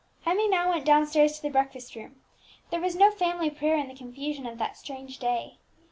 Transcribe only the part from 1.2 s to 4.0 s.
to the breakfast room; there was no family prayer in the